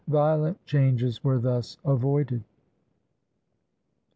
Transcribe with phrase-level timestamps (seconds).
[0.09, 2.43] Violent changes were thus avoided.